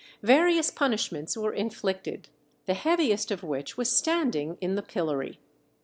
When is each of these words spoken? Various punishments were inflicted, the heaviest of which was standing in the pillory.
Various 0.23 0.71
punishments 0.71 1.37
were 1.37 1.53
inflicted, 1.53 2.27
the 2.65 2.73
heaviest 2.73 3.29
of 3.29 3.43
which 3.43 3.77
was 3.77 3.95
standing 3.95 4.57
in 4.59 4.73
the 4.73 4.81
pillory. 4.81 5.39